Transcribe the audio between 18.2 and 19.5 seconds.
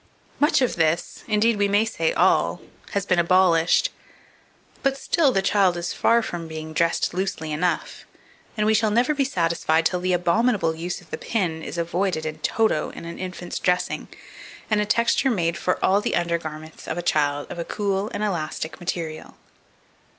elastic material.